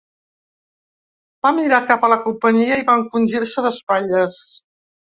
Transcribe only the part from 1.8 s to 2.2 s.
cap a la